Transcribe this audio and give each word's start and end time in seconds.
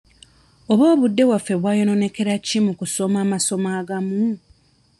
Oba 0.71 0.85
obudde 0.93 1.23
bwaffe 1.29 1.53
bwayonoonekera 1.61 2.33
ki 2.45 2.57
mu 2.65 2.71
kusoma 2.79 3.17
amasomo 3.25 3.69
agamu? 3.79 4.21